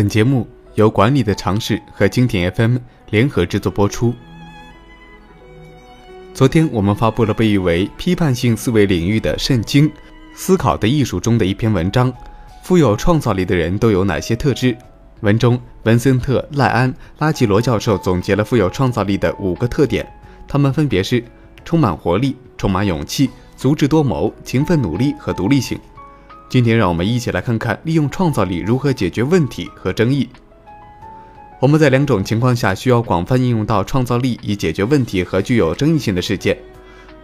[0.00, 2.78] 本节目由管理的尝试和经典 FM
[3.10, 4.14] 联合制作播出。
[6.32, 9.92] 昨天我们发布了被誉为批判性思维领域的《圣经：
[10.34, 12.10] 思考的艺术》中的一篇文章：
[12.62, 14.74] 富有创造力的人都有哪些特质？
[15.20, 20.10] 文中，文森特·赖安·拉吉罗教授总结了富有创造力的五个特点，
[20.48, 21.22] 他们分别是：
[21.62, 25.78] 充满活力、充满勇气、足智多谋、勤奋努力和独立性。
[26.50, 30.28] 今天，让我们一起来看看利用创造力如何解决问题和争议。
[31.60, 36.58] 我们在两种情况下需要广泛应用到创造力以解决问题和具有争议性的事件。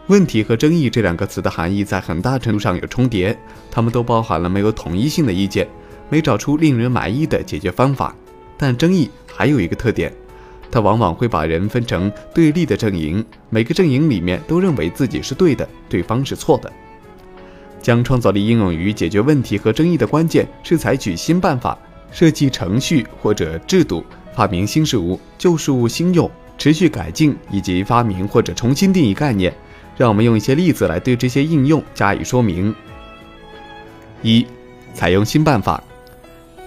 [0.07, 3.37] 问题和争议这两个词的含义在很大程度上有重叠，
[3.69, 5.67] 它们都包含了没有统一性的意见，
[6.09, 8.15] 没找出令人满意的解决方法。
[8.57, 10.13] 但争议还有一个特点，
[10.71, 16.73] 它往往会把人分成对立的阵营，每个阵营里面都认为自己是对的，对方是错的。
[17.87, 21.79] 将创造力应用于解决问题和争议的关键是采取新办法、
[22.11, 29.55] 设计程序或者制度、发明新事物、旧事物新用、持续改进以及发明或者重新定义概念。
[29.97, 32.75] 让我们用一些例子来对这些应用加以说明。
[34.21, 34.45] 一、
[34.93, 35.81] 采用新办法。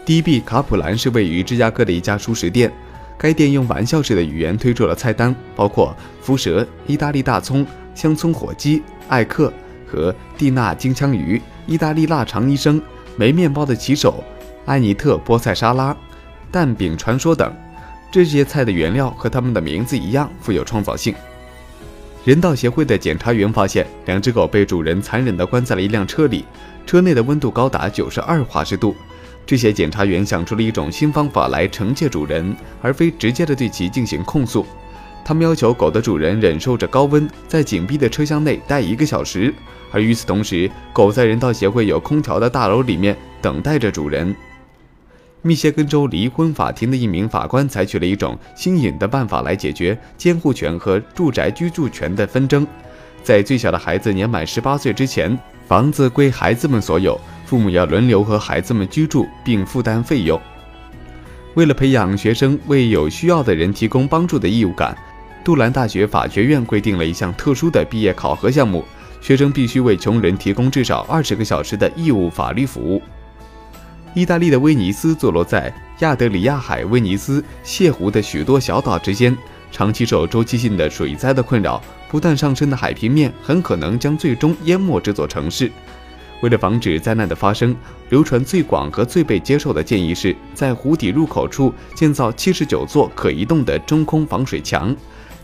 [0.05, 0.39] D.B.
[0.39, 2.71] 卡普兰是位于芝加哥的一家熟食店，
[3.17, 9.51] 该店用玩笑式的语言推出了菜单，包括福蛇、意大利大葱、香葱火鸡、艾克。
[9.91, 12.81] 和蒂娜金枪鱼、意大利腊肠医生、
[13.15, 14.23] 没面包的骑手、
[14.65, 15.95] 安妮特菠菜沙拉、
[16.51, 17.53] 蛋饼传说等，
[18.11, 21.13] 这些菜的原料和他们的名字一样富有创造性。
[22.25, 26.45] 人道协会的检查员发现，两只狗被主人残忍地关在了一辆车里，
[26.85, 28.95] 车内的温度高达九十二华氏度。
[29.45, 34.65] 这些检查员想出了一种新方法来惩戒主人，而非直接的对其进行控诉。
[35.23, 39.53] 他们要求狗的主人忍受着高温，在紧闭的车厢内待一个小时。
[39.91, 44.35] 而与此同时，狗在人道协会有空调的大楼里面等待着主人。
[45.41, 52.67] 密歇根州离婚法庭的一名法官采取了一种新颖的办法来解决监护权和住宅居住权的纷争。
[53.23, 60.39] 在最小的孩子年满十八岁之前，房子归孩子们所有，父母要轮流和孩子们居住并负担费用。
[61.55, 64.97] 为了培养学生为有需要的人提供帮助的义务感，
[65.43, 68.83] 杜兰大学法学院规定了一项特殊的毕业考核项目。
[69.21, 73.01] 学生必须为穷人提供至少二十个小时的义务法律服务。
[74.13, 79.37] 意大利的威尼斯坐落在亚得里亚海威尼斯泻湖的许多小岛之间，
[79.73, 85.69] 长期受周期性的水灾的困扰，不断上升的海平面很可能将最终淹没这座城市。
[86.41, 87.75] 为了防止灾难的发生，
[88.07, 94.95] 流传最广和最被接受的建议是在湖底入口处建造七十九座可移动的中空防水墙。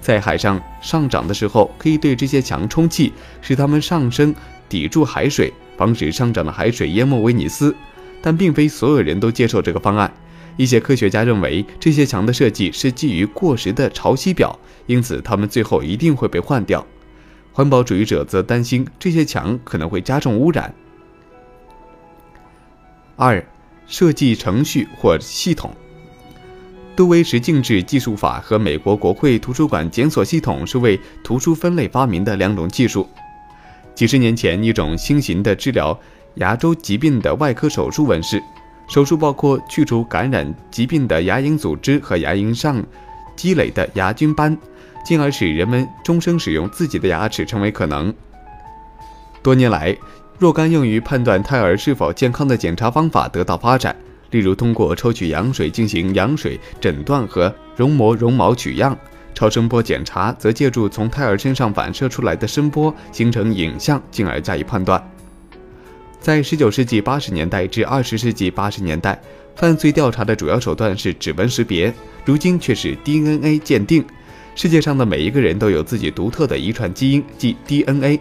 [0.06, 3.12] 在海上上涨的时候，可以对这些墙充气，
[3.42, 4.36] 使它们上升，
[4.70, 7.76] 抵住海水，防止上涨的海水淹没威尼斯。
[8.22, 10.14] 但并非所有人都接受这个方案。
[10.58, 16.86] 一些科学家认为，这些墙的设计是基于过时的潮汐表，因此它们最后一定会被换掉。
[17.52, 20.72] 环保主义者则担心这些墙可能会加重污染。
[23.16, 23.44] 二，
[23.88, 25.76] 设计程序或系统。
[26.96, 33.06] 杜威十进制计数法和美国国会图书馆检索系统是为图书分类发明的两种技术。
[33.94, 35.98] 几十年前，一种新型的治疗
[36.36, 38.42] 牙周疾病的外科手术问世。
[38.88, 42.82] 手术包括去除感染疾病的牙龈组织和牙龈上
[43.36, 44.56] 积累的牙菌斑，
[45.04, 48.14] 进而使人们终生使用自己的牙齿成为可能。
[49.42, 49.98] 多年来，
[50.38, 53.94] 若干用于判断胎儿是否健康的检查方法得到发展。
[54.36, 58.94] 例如，通过抽取羊水进行羊水诊断和绒膜绒毛取样；
[59.34, 65.02] 超声波检查则借助从胎儿身上反射出来的声波形成影像，进而加以判断。
[66.20, 69.18] 在19世纪80年代至20世纪80年代，
[69.56, 71.94] 犯罪调查的主要手段是指纹识别，
[72.26, 74.04] 如今却是 DNA 鉴定。
[74.54, 78.20] 世界上的每一个人都有自己独特的遗传基因，即 DNA。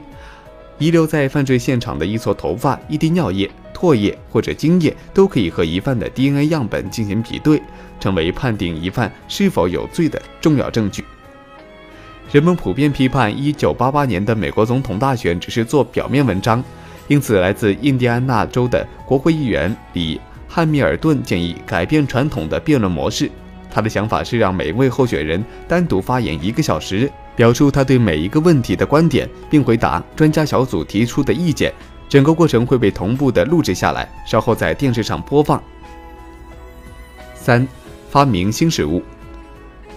[0.79, 3.51] 遗留在犯罪现场的一撮头发、一滴尿液。
[3.75, 7.61] 唾液或者精液都可以和疑犯的 DNA 样本进行比对，
[8.01, 11.05] 成为判定疑犯是否有罪的重要证据。
[12.33, 16.65] 人们普遍批判1988年的美国总统大选只是做表面文章，
[17.09, 20.19] 因此来自印第安纳州的国会议员里
[20.49, 23.31] 汉密尔顿建议改变传统的辩论模式。
[23.71, 31.73] 他的想法是让每位候选人单独发言一个小时，表述他对每一个问题的观点，并回答专家小组提出的意见。
[32.09, 35.61] 整个过程会被同步的录制下来，稍后在电视上播放。
[37.35, 37.67] 三、
[38.11, 39.03] 发明新事物。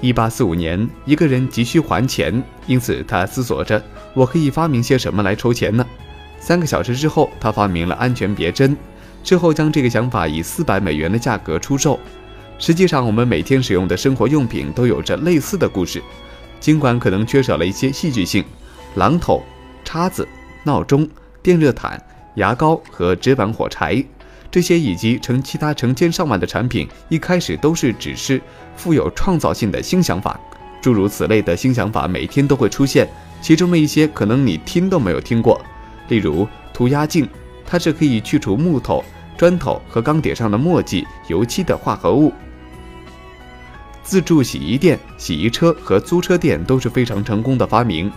[0.01, 3.83] 一八四五年，一个人急需还钱，因此他思索着：
[4.13, 5.86] 我可以发明些什么来筹钱呢？
[6.40, 8.75] 三个小时之后，他发明了安全别针，
[9.24, 12.00] 之后将这个想法以四百美元的价格出售。
[12.57, 16.01] 实际上，我们每天使用的生活用品都有着类似的故事，
[16.59, 18.44] 尽管可能缺少了一些戏剧性。
[18.95, 19.44] 榔头、
[19.83, 20.27] 叉子、
[20.63, 21.07] 闹钟、
[21.44, 22.01] 电热毯、
[22.36, 24.04] 牙膏和纸板火柴，
[24.50, 28.42] 这些以及成其他成千上万的产品，一开始都是只是
[28.75, 30.39] 富有创造性的新想法。
[30.81, 33.07] 诸如此类的新想法每天都会出现，
[33.42, 35.62] 其中的一些可能你听都没有听过，
[36.07, 37.27] 例如涂鸦镜，
[37.65, 39.04] 它是可以去除木头、
[39.38, 42.33] 砖头和钢铁上的墨迹、油漆的化合物。
[44.07, 48.09] 自助洗衣店、洗衣车和租车店都是非常成功的发明。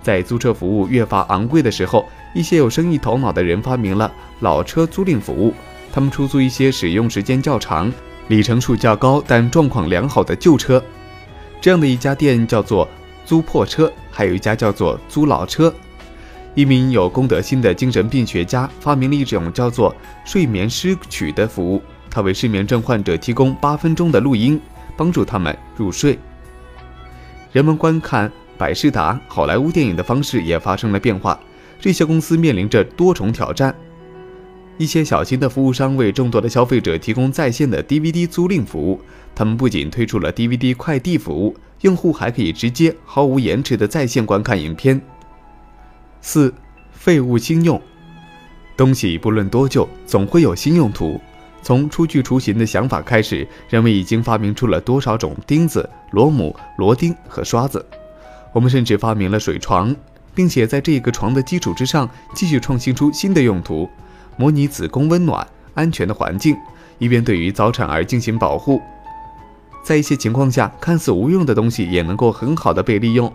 [0.00, 5.52] 在租车服务越发昂贵的时候，一些有生意头脑的人发明了老车租赁服务。
[5.92, 7.92] 他们出租一些使用时间较长、
[8.28, 10.80] 里程数较高但状况良好的旧车。
[11.60, 12.88] 这样的一家店叫做
[13.26, 15.74] 租破车，还有一家叫做租老车。
[16.54, 19.92] 一名有公德心的精神病学家发明了一种叫做
[20.24, 24.60] 睡眠诗曲的服务，他为失眠症患者提供八分钟的录音。
[24.96, 26.18] 帮助他们入睡。
[27.52, 31.38] 人们观看百事达、好莱坞电影的方式也发生了变化。
[31.80, 33.74] 这些公司面临着多重挑战。
[34.78, 39.00] 一些小型的服务商为众多的消费者提供在线的 DVD 租赁服务。
[39.34, 45.00] 他们不仅推出了 DVD 快递服务，用户还可以直接、毫无延迟的在线观看影片。
[46.20, 46.54] 四、
[46.92, 47.80] 废物新用。
[48.76, 51.20] 东西不论多旧，总会有新用途。
[51.62, 57.84] 从初具雏形的想法开始，人们已经发明出了多少种钉子、螺母、螺钉和刷子。
[58.52, 59.94] 我们甚至发明了水床，
[60.34, 63.88] 并且在这个床的基础之上继续创新出新的用途，
[64.36, 66.56] 模拟子宫温暖、安全的环境，
[66.98, 68.82] 以便对于早产儿进行保护。
[69.84, 73.32] 在一些情况下，看似无用的东西也能够很好的被利用。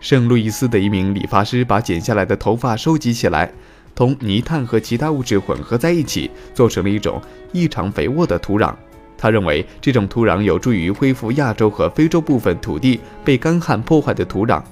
[0.00, 3.52] 圣路易斯的一名理发师把剪下来的头发收集起来。
[3.98, 8.72] 同泥炭和其他物质混合在一起，做成了一种异常肥沃的土壤。
[9.16, 14.62] 他认为这种土壤有助于恢复亚洲和非洲部分土地被干旱破坏的土壤。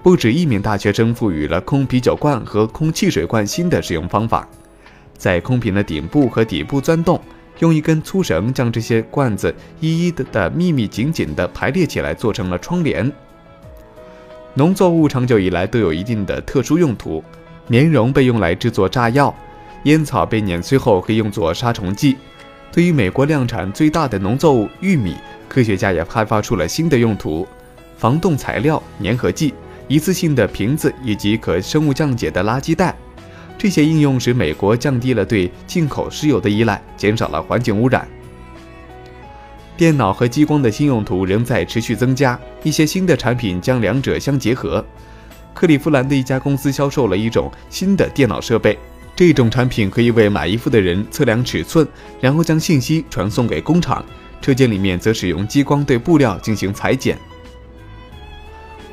[0.00, 4.48] 不止一名大学生赋予了空啤酒罐和空汽水罐新的使用方法，
[5.18, 7.20] 在空瓶的顶部和底部钻洞，
[7.58, 13.10] 用一根粗绳将这些罐子一一的的密密紧紧地排列起来，做成了窗帘。
[14.54, 17.24] 农作物长久以来都有一定的特殊用途。
[17.68, 19.34] 棉绒被用来制作炸药，
[19.84, 22.16] 烟草被碾碎后可以用作杀虫剂。
[22.70, 25.16] 对于美国量产最大的农作物玉米，
[25.48, 27.46] 科学家也开发出了新的用途：
[27.96, 29.54] 防冻材料、粘合剂、
[29.88, 32.94] 一次性的瓶子以及可生物降解的垃圾袋。
[33.58, 38.06] 这些应用使美国降低了对进口石油的依赖，减少了环境污染。
[39.76, 44.84] 电脑和激光的新用途仍在持续增加，一些新的产品将两者相结合。
[45.56, 48.78] 克利夫兰的一家公司销售了一种新的电脑设备，
[49.16, 51.88] 这种产品可以为买衣服的人测量尺寸，
[52.20, 54.04] 然后将信息传送给工厂。
[54.42, 57.18] 车间里面则使用激光对布料进行裁剪。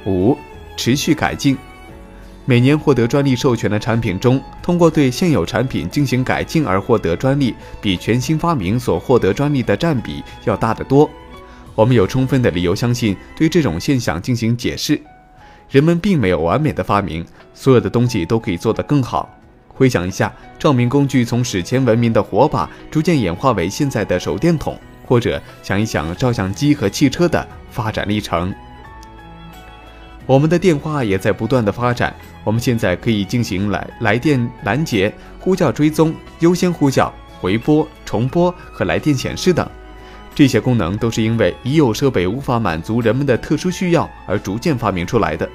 [0.05, 0.37] 五、
[0.77, 1.57] 持续改进。
[2.45, 11.09] 每年获得专利授权的产品中，通过对现有产品进行改进而获得专利，比全新发明所获得专利的占比要大得多。
[11.75, 14.97] 我们有充分的理由相信，对这种现象进行解释。
[15.69, 19.29] 人们并没有完美的发明，所有的东西都可以做得更好。
[19.67, 28.53] 回想一下，照明工具从史前文明的火把逐渐演化为现在的手电筒，或者想一想照相机和汽车的发展历程。
[30.25, 39.67] 我们的电话也在不断的发展，我们现在可以进行来来电拦截、呼叫追踪、优先呼叫、回拨、重拨和来电显示等。
[40.35, 45.47] 这些功能都是因为已有设备无法满足人们的特殊需要而逐渐发明出来的。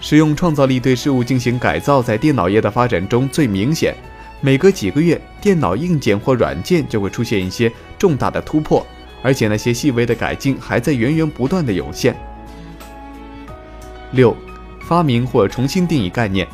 [0.00, 3.94] 使用创造力对事物进行改造，在电脑业的发展中最明显。
[4.40, 8.86] 每隔几个月，电脑硬件或软件就会出现一些重大的突破，
[9.22, 12.14] 而且那些细微的改进还在源源不断的涌现。
[14.10, 14.36] 六，
[14.82, 16.46] 发明或重新定义概念。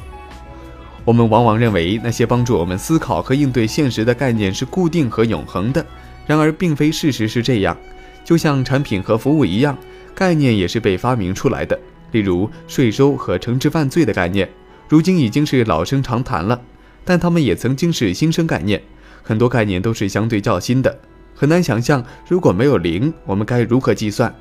[1.04, 5.84] 我们往往认为那些帮助我们思考和应对现实的概念是固定和永恒的。
[6.30, 7.76] 然而，并非事实是这样。
[8.24, 9.76] 就像产品和服务一样，
[10.14, 11.76] 概念也是被发明出来的。
[12.12, 14.48] 例如，税收和惩治犯罪的概念，
[14.88, 16.60] 如今已经是老生常谈了。
[17.04, 18.80] 但它们也曾经是新生概念。
[19.24, 20.96] 很多概念都是相对较新的。
[21.34, 24.32] 很难想象，如果没有零，我们该如何计算？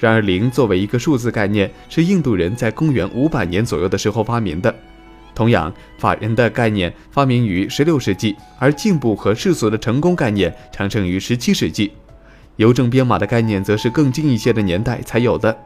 [0.00, 4.74] 然而，零作为一个数字概念，是印度人在公元五百年左右的时候发明的。
[5.34, 11.92] 同样，法人的概念发明于16世纪，而进步和世俗的成功概念产生于17世纪。
[12.56, 15.56] 邮政编码的概念则是更近一些的年代才有的。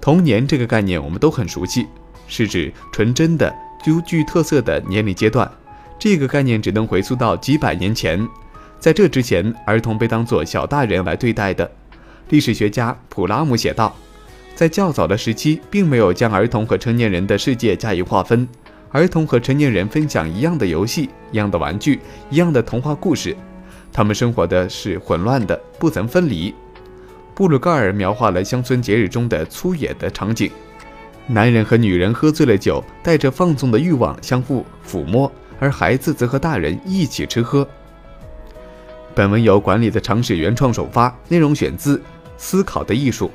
[0.00, 1.86] 童年这个概念我们都很熟悉，
[2.26, 5.50] 是指纯真的、具具特色的年龄阶段。
[5.98, 8.26] 这个概念只能回溯到几百年前，
[8.80, 11.70] 在这之前，儿童被当作小大人来对待的。
[12.30, 13.94] 历史学家普拉姆写道，
[14.62, 18.46] 在较早的时期，并没有将儿童和成年人的世界加以划分。
[18.92, 21.98] 儿童和成年人分享一样的游戏、一样的玩具、
[22.30, 23.36] 一样的童话故事，
[23.92, 26.54] 他们生活的是混乱的，不曾分离。
[27.34, 30.48] 布鲁盖尔描画了乡村节日中的粗野的场景：
[31.26, 35.28] 男人和女人喝醉了酒，带着放纵的欲望相互抚摸，
[35.58, 37.66] 而孩子则和大人一起吃喝。
[39.12, 41.98] 本文由管理的常识原创首发，内容选自
[42.36, 43.26] 《思考的艺术》。